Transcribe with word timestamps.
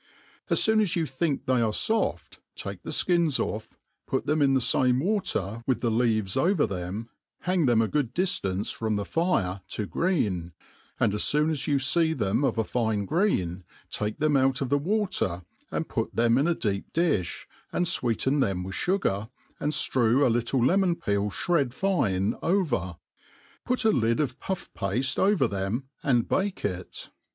As 0.49 0.59
fopip 0.59 0.81
as 0.81 0.95
you 0.95 1.05
think 1.05 1.45
they 1.45 1.61
are 1.61 1.69
foft, 1.69 2.39
take 2.55 2.81
the 2.81 2.89
fktns 2.89 3.39
off, 3.39 3.77
put 4.07 4.25
them 4.25 4.41
in 4.41 4.55
the 4.55 4.59
fame 4.59 4.99
water, 4.99 5.61
with 5.67 5.81
the 5.81 5.91
leaves 5.91 6.35
over 6.35 6.65
them, 6.65 7.09
bang 7.45 7.67
them 7.67 7.83
a 7.83 7.87
good 7.87 8.11
diftadce 8.15 8.73
from 8.75 8.95
the 8.95 9.05
fire 9.05 9.61
to 9.67 9.85
green, 9.85 10.53
and 10.99 11.13
as 11.13 11.29
foon 11.29 11.51
as 11.51 11.67
you 11.67 11.77
fee 11.77 12.13
them 12.13 12.43
of 12.43 12.57
a 12.57 12.63
^ne 12.63 13.05
green, 13.05 13.63
take 13.91 14.17
them 14.17 14.35
out 14.35 14.59
of 14.59 14.69
the 14.69 14.79
water, 14.79 15.43
and 15.69 15.87
put 15.87 16.15
them 16.15 16.39
in 16.39 16.47
a 16.47 16.55
deep 16.55 16.91
dim, 16.93 17.23
and 17.71 17.85
fweeten 17.85 18.41
them 18.41 18.63
with 18.63 18.73
fugar, 18.73 19.29
and 19.59 19.73
ftrew 19.73 20.15
^ 20.27 20.31
little 20.31 20.61
lempn 20.61 20.95
peiel 20.99 21.29
t^tA 21.31 21.71
fine 21.71 22.33
over; 22.41 22.97
put 23.67 23.85
a 23.85 23.91
lid 23.91 24.19
of 24.19 24.39
puff 24.39 24.67
pafte 24.75 25.19
over 25.19 25.47
them, 25.47 25.83
and 26.01 26.27
bake 26.27 26.65
it. 26.65 27.11